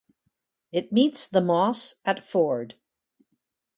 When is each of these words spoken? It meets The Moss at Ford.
It 0.71 0.91
meets 0.91 1.27
The 1.27 1.41
Moss 1.41 2.01
at 2.05 2.25
Ford. 2.25 2.73